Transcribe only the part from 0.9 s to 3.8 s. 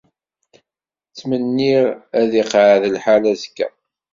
Ttmenniɣ ad iqeɛɛed lḥal azekka.